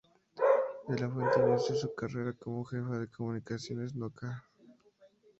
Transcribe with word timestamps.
De 0.87 0.95
la 0.97 1.07
Fuente 1.07 1.39
inició 1.47 1.75
su 1.75 1.93
carrera 1.93 2.33
como 2.33 2.63
jefa 2.65 2.97
de 2.97 3.07
comunicaciones 3.07 3.93
de 3.93 3.99
Nokia. 3.99 4.43